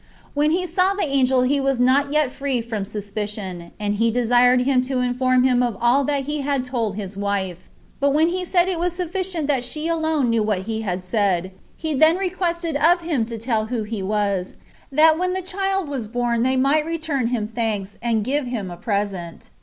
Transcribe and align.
When 0.33 0.49
he 0.49 0.65
saw 0.65 0.95
the 0.95 1.03
angel 1.05 1.43
he 1.43 1.59
was 1.59 1.79
not 1.79 2.11
yet 2.11 2.31
free 2.31 2.59
from 2.59 2.85
suspicion, 2.85 3.69
and 3.79 3.93
he 3.93 4.09
desired 4.09 4.61
him 4.61 4.81
to 4.89 4.97
inform 4.97 5.43
him 5.43 5.61
of 5.61 5.77
all 5.79 6.03
that 6.05 6.23
he 6.23 6.41
had 6.41 6.65
told 6.65 6.95
his 6.95 7.15
wife; 7.15 7.69
but 7.99 8.09
when 8.09 8.29
he 8.29 8.43
said 8.43 8.67
it 8.67 8.79
was 8.79 8.93
sufficient 8.93 9.45
that 9.45 9.63
she 9.63 9.87
alone 9.87 10.31
knew 10.31 10.41
what 10.41 10.61
he 10.63 10.81
had 10.81 11.03
said, 11.03 11.51
he 11.77 11.93
then 11.93 12.17
requested 12.17 12.75
of 12.77 13.01
him 13.01 13.27
to 13.27 13.37
tell 13.37 13.67
who 13.67 13.83
he 13.83 14.01
was, 14.01 14.55
that 14.91 15.19
when 15.19 15.33
the 15.33 15.41
child 15.43 15.87
was 15.87 16.07
born 16.07 16.41
they 16.41 16.57
might 16.57 16.83
return 16.83 17.27
him 17.27 17.47
thanks, 17.47 17.99
and 18.01 18.23
give 18.23 18.47
him 18.47 18.71
a 18.71 18.77
present. 18.77 19.51